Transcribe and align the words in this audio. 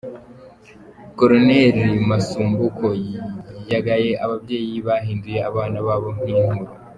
Col 1.17 1.31
Masumbuko 2.09 2.87
yagaye 3.71 4.11
ababyeyi 4.25 4.75
bahinduye 4.87 5.39
abana 5.49 5.77
babo 5.87 6.07
nk’inturo. 6.17 6.67